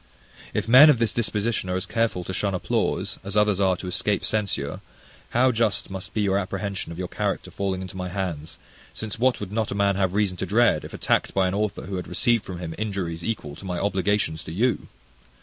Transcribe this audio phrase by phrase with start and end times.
[0.51, 3.85] If men of this disposition are as careful to shun applause, as others are to
[3.85, 4.81] escape censure,
[5.29, 8.57] how just must be your apprehension of your character falling into my hands;
[8.95, 11.83] since what would not a man have reason to dread, if attacked by an author
[11.83, 14.87] who had received from him injuries equal to my obligations to you!